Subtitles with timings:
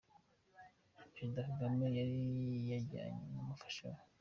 [0.93, 2.17] Perezida Kagame yari
[2.71, 3.99] yajyanye n'umufasha we.